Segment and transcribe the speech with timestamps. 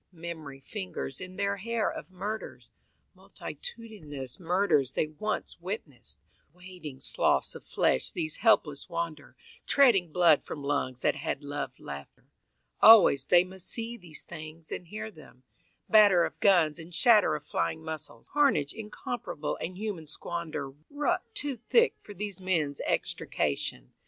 [0.11, 2.71] Memory fingers in their hair of murders,
[3.13, 6.17] Multitudinous murders they once witnessed.
[6.53, 9.35] Wading sloughs of flesh these helpless wander,
[9.67, 12.25] Treading blood from lungs that had loved laughter.
[12.81, 15.43] Always they must see these things and hear them,
[15.87, 21.57] Batter of guns and shatter of flying muscles, Carnage incomparable and human squander Rucked too
[21.57, 23.93] thick for these men's extrication.